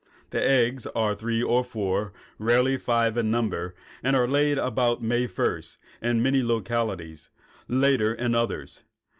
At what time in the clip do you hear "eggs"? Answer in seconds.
0.43-0.87